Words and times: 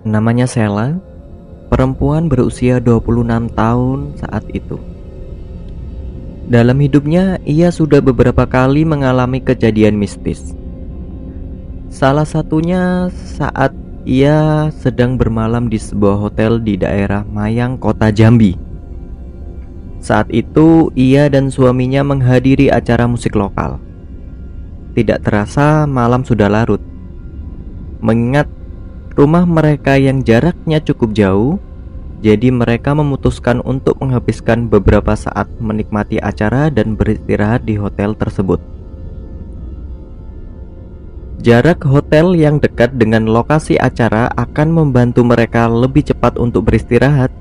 Namanya 0.00 0.48
Sela, 0.48 0.96
perempuan 1.68 2.32
berusia 2.32 2.80
26 2.80 3.52
tahun 3.52 3.98
saat 4.16 4.48
itu. 4.48 4.80
Dalam 6.50 6.80
hidupnya, 6.80 7.38
ia 7.44 7.68
sudah 7.68 8.00
beberapa 8.02 8.48
kali 8.48 8.82
mengalami 8.82 9.44
kejadian 9.44 10.00
mistis. 10.00 10.56
Salah 11.92 12.24
satunya 12.24 13.12
saat 13.12 13.76
ia 14.08 14.72
sedang 14.72 15.20
bermalam 15.20 15.68
di 15.68 15.76
sebuah 15.76 16.16
hotel 16.16 16.58
di 16.58 16.80
daerah 16.80 17.22
Mayang, 17.22 17.76
Kota 17.76 18.08
Jambi. 18.08 18.56
Saat 20.00 20.32
itu, 20.32 20.88
ia 20.96 21.28
dan 21.28 21.52
suaminya 21.52 22.00
menghadiri 22.00 22.72
acara 22.72 23.04
musik 23.04 23.36
lokal. 23.36 23.76
Tidak 24.96 25.20
terasa, 25.22 25.84
malam 25.84 26.24
sudah 26.24 26.48
larut. 26.48 26.80
Mengingat 28.00 28.48
rumah 29.14 29.46
mereka 29.46 29.96
yang 29.98 30.22
jaraknya 30.22 30.78
cukup 30.82 31.14
jauh, 31.14 31.58
jadi 32.20 32.52
mereka 32.52 32.92
memutuskan 32.92 33.64
untuk 33.64 33.96
menghabiskan 33.98 34.68
beberapa 34.68 35.16
saat 35.16 35.48
menikmati 35.56 36.20
acara 36.20 36.68
dan 36.68 36.92
beristirahat 36.94 37.64
di 37.64 37.80
hotel 37.80 38.12
tersebut. 38.12 38.60
Jarak 41.40 41.80
hotel 41.88 42.36
yang 42.36 42.60
dekat 42.60 43.00
dengan 43.00 43.24
lokasi 43.24 43.80
acara 43.80 44.28
akan 44.36 44.76
membantu 44.76 45.24
mereka 45.24 45.64
lebih 45.72 46.04
cepat 46.04 46.36
untuk 46.36 46.68
beristirahat. 46.68 47.32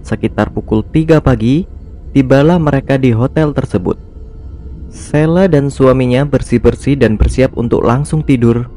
Sekitar 0.00 0.48
pukul 0.48 0.80
3 0.88 1.20
pagi, 1.20 1.68
tibalah 2.16 2.56
mereka 2.56 2.96
di 2.96 3.12
hotel 3.12 3.52
tersebut. 3.52 4.00
Sela 4.88 5.44
dan 5.52 5.68
suaminya 5.68 6.24
bersih-bersih 6.24 6.96
dan 6.96 7.20
bersiap 7.20 7.52
untuk 7.60 7.84
langsung 7.84 8.24
tidur 8.24 8.72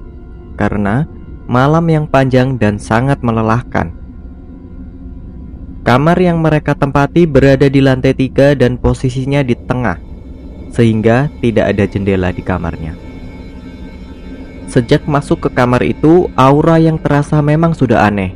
karena 0.59 1.07
malam 1.51 1.83
yang 1.91 2.07
panjang 2.07 2.55
dan 2.55 2.79
sangat 2.79 3.19
melelahkan. 3.19 3.91
Kamar 5.83 6.15
yang 6.15 6.39
mereka 6.39 6.71
tempati 6.71 7.27
berada 7.27 7.67
di 7.67 7.83
lantai 7.83 8.15
tiga 8.15 8.55
dan 8.55 8.79
posisinya 8.79 9.43
di 9.43 9.59
tengah, 9.59 9.99
sehingga 10.71 11.27
tidak 11.43 11.75
ada 11.75 11.83
jendela 11.91 12.31
di 12.31 12.39
kamarnya. 12.39 12.95
Sejak 14.71 15.03
masuk 15.03 15.43
ke 15.43 15.49
kamar 15.51 15.83
itu, 15.83 16.31
aura 16.39 16.79
yang 16.79 16.95
terasa 16.95 17.43
memang 17.43 17.75
sudah 17.75 18.07
aneh. 18.07 18.31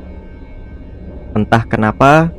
Entah 1.32 1.64
kenapa, 1.64 2.36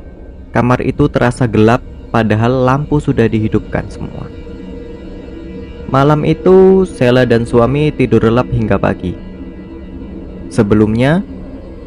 kamar 0.53 0.85
itu 0.85 1.09
terasa 1.09 1.49
gelap, 1.49 1.81
padahal 2.13 2.53
lampu 2.69 3.01
sudah 3.01 3.25
dihidupkan 3.25 3.89
semua. 3.89 4.29
Malam 5.89 6.21
itu, 6.21 6.85
Sela 6.85 7.25
dan 7.25 7.49
suami 7.49 7.89
tidur 7.89 8.21
lelap 8.29 8.53
hingga 8.53 8.77
pagi. 8.77 9.26
Sebelumnya, 10.47 11.23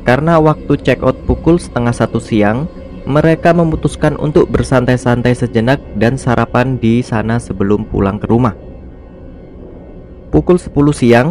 karena 0.05 0.41
waktu 0.41 0.77
check 0.81 1.01
out 1.05 1.17
pukul 1.25 1.57
setengah 1.57 1.93
satu 1.93 2.21
siang, 2.21 2.69
mereka 3.09 3.57
memutuskan 3.57 4.17
untuk 4.21 4.53
bersantai-santai 4.53 5.33
sejenak 5.33 5.81
dan 5.97 6.21
sarapan 6.21 6.77
di 6.77 7.01
sana 7.01 7.41
sebelum 7.41 7.89
pulang 7.89 8.21
ke 8.21 8.29
rumah. 8.29 8.55
Pukul 10.31 10.61
10 10.61 10.95
siang, 10.95 11.29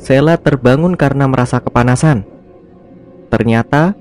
Sela 0.00 0.40
terbangun 0.40 0.96
karena 0.96 1.28
merasa 1.28 1.60
kepanasan. 1.60 2.24
Ternyata, 3.28 3.92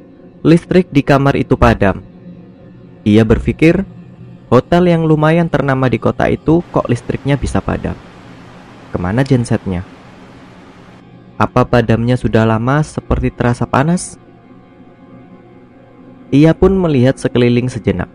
listrik 0.48 0.88
di 0.96 1.04
kamar 1.04 1.36
itu 1.36 1.60
padam. 1.60 2.00
Ia 3.04 3.28
berpikir, 3.28 3.84
hotel 4.48 4.88
yang 4.88 5.04
lumayan 5.04 5.52
ternama 5.52 5.92
di 5.92 6.00
kota 6.00 6.32
itu 6.32 6.64
kok 6.72 6.88
listriknya 6.88 7.36
bisa 7.36 7.60
padam. 7.60 8.00
Ke 8.90 8.98
mana 8.98 9.28
gensetnya? 9.28 9.84
Apa 11.40 11.64
padamnya 11.64 12.20
sudah 12.20 12.44
lama 12.44 12.84
seperti 12.84 13.32
terasa 13.32 13.64
panas? 13.64 14.20
Ia 16.36 16.52
pun 16.52 16.76
melihat 16.76 17.16
sekeliling 17.16 17.72
sejenak. 17.72 18.12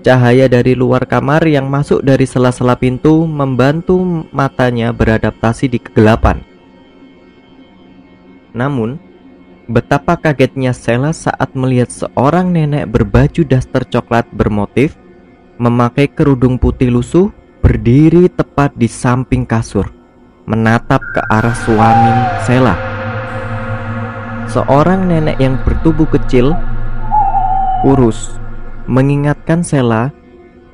Cahaya 0.00 0.48
dari 0.48 0.72
luar 0.72 1.04
kamar 1.04 1.44
yang 1.44 1.68
masuk 1.68 2.00
dari 2.00 2.24
sela-sela 2.24 2.72
pintu 2.72 3.28
membantu 3.28 4.00
matanya 4.32 4.96
beradaptasi 4.96 5.68
di 5.68 5.76
kegelapan. 5.76 6.40
Namun, 8.56 8.96
betapa 9.68 10.16
kagetnya 10.16 10.72
Sela 10.72 11.12
saat 11.12 11.52
melihat 11.52 11.92
seorang 11.92 12.48
nenek 12.48 12.88
berbaju 12.96 13.44
daster 13.44 13.84
coklat 13.92 14.24
bermotif, 14.32 14.96
memakai 15.60 16.08
kerudung 16.08 16.56
putih 16.56 16.88
lusuh, 16.88 17.28
berdiri 17.60 18.32
tepat 18.32 18.72
di 18.72 18.88
samping 18.88 19.44
kasur 19.44 19.95
menatap 20.46 21.02
ke 21.02 21.20
arah 21.26 21.56
suami 21.66 22.14
Sela. 22.46 22.74
Seorang 24.46 25.10
nenek 25.10 25.42
yang 25.42 25.58
bertubuh 25.66 26.06
kecil, 26.06 26.54
kurus, 27.82 28.38
mengingatkan 28.86 29.66
Sela 29.66 30.14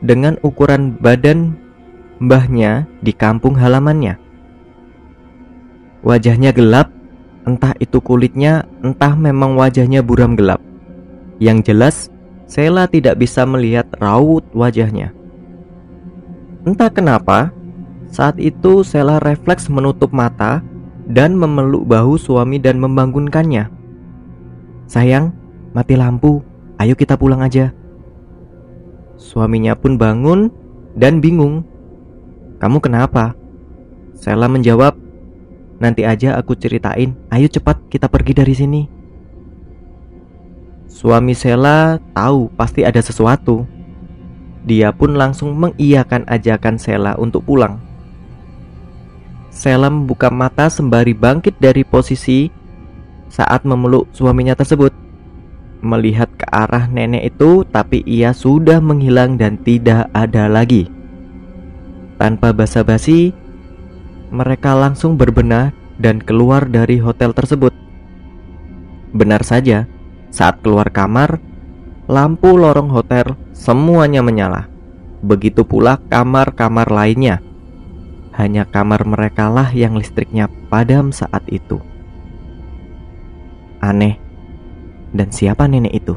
dengan 0.05 0.37
ukuran 0.45 1.01
badan 1.01 1.57
mbahnya 2.21 2.85
di 3.01 3.17
kampung 3.17 3.57
halamannya. 3.57 4.21
Wajahnya 6.05 6.53
gelap, 6.53 6.93
entah 7.49 7.73
itu 7.81 7.97
kulitnya, 8.05 8.69
entah 8.85 9.17
memang 9.17 9.57
wajahnya 9.57 10.05
buram 10.05 10.37
gelap. 10.37 10.61
Yang 11.41 11.59
jelas, 11.73 11.97
Sela 12.45 12.85
tidak 12.85 13.17
bisa 13.17 13.49
melihat 13.49 13.89
raut 13.97 14.45
wajahnya. 14.53 15.17
Entah 16.69 16.93
kenapa, 16.93 17.49
saat 18.13 18.37
itu 18.37 18.85
Sela 18.85 19.17
refleks 19.25 19.73
menutup 19.73 20.13
mata 20.13 20.61
dan 21.09 21.33
memeluk 21.33 21.89
bahu 21.89 22.21
suami 22.21 22.61
dan 22.61 22.77
membangunkannya. 22.77 23.73
Sayang, 24.85 25.33
mati 25.73 25.97
lampu. 25.97 26.45
Ayo 26.77 26.93
kita 26.93 27.17
pulang 27.17 27.41
aja. 27.41 27.73
Suaminya 29.17 29.73
pun 29.73 29.97
bangun 29.97 30.53
dan 30.93 31.25
bingung. 31.25 31.65
Kamu 32.61 32.85
kenapa? 32.85 33.33
Sela 34.13 34.47
menjawab, 34.47 34.95
Nanti 35.83 36.07
aja 36.07 36.39
aku 36.39 36.55
ceritain. 36.55 37.19
Ayo 37.27 37.51
cepat 37.51 37.91
kita 37.91 38.07
pergi 38.07 38.39
dari 38.39 38.55
sini. 38.55 38.83
Suami 40.87 41.35
Sela 41.35 41.99
tahu 42.15 42.47
pasti 42.55 42.87
ada 42.87 43.03
sesuatu. 43.03 43.67
Dia 44.63 44.95
pun 44.95 45.19
langsung 45.19 45.51
mengiyakan 45.59 46.23
ajakan 46.31 46.79
Sela 46.79 47.19
untuk 47.19 47.43
pulang. 47.43 47.83
Sela 49.53 49.93
membuka 49.93 50.33
mata 50.33 50.73
sembari 50.73 51.13
bangkit 51.13 51.61
dari 51.61 51.85
posisi 51.85 52.49
saat 53.29 53.69
memeluk 53.69 54.09
suaminya 54.17 54.57
tersebut. 54.57 54.97
Melihat 55.85 56.33
ke 56.41 56.49
arah 56.49 56.89
nenek 56.89 57.37
itu, 57.37 57.61
tapi 57.69 58.01
ia 58.09 58.33
sudah 58.33 58.81
menghilang 58.81 59.37
dan 59.37 59.61
tidak 59.61 60.09
ada 60.17 60.49
lagi. 60.49 60.89
Tanpa 62.17 62.57
basa-basi, 62.57 63.37
mereka 64.33 64.73
langsung 64.73 65.21
berbenah 65.21 65.77
dan 66.01 66.17
keluar 66.23 66.65
dari 66.65 66.97
hotel 66.97 67.37
tersebut. 67.37 67.77
Benar 69.13 69.45
saja, 69.45 69.85
saat 70.33 70.65
keluar 70.65 70.89
kamar, 70.89 71.37
lampu 72.09 72.57
lorong 72.57 72.89
hotel 72.89 73.37
semuanya 73.53 74.25
menyala. 74.25 74.65
Begitu 75.21 75.61
pula 75.69 76.01
kamar-kamar 76.09 76.89
lainnya. 76.89 77.52
Hanya 78.33 78.65
kamar 78.65 79.05
mereka 79.05 79.53
lah 79.53 79.69
yang 79.77 79.93
listriknya 79.97 80.49
padam 80.73 81.13
saat 81.13 81.45
itu. 81.53 81.77
Aneh. 83.85 84.17
Dan 85.13 85.29
siapa 85.29 85.69
nenek 85.69 85.93
itu? 85.93 86.17